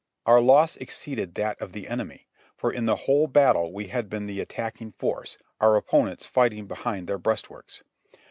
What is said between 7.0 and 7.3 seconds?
their